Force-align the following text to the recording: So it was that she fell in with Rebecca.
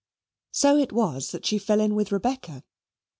So 0.51 0.77
it 0.77 0.91
was 0.91 1.29
that 1.29 1.45
she 1.45 1.59
fell 1.59 1.79
in 1.79 1.93
with 1.93 2.11
Rebecca. 2.11 2.63